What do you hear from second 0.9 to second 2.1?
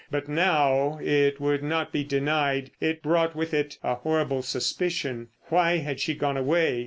it would not be